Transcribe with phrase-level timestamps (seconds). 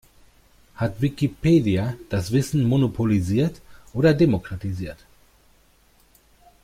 [0.73, 3.61] Hat Wikipedia das Wissen monopolisiert
[3.93, 4.97] oder demokratisiert?